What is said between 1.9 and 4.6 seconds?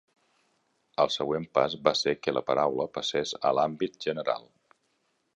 ser que la paraula passés a l'àmbit general.